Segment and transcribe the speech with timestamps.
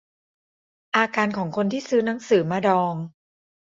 [0.95, 2.93] อาการของคนที่ซื้อหนังสือมาดอง